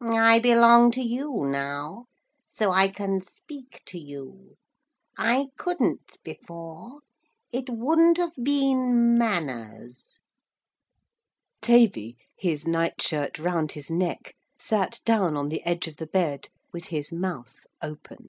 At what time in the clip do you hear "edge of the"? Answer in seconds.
15.66-16.06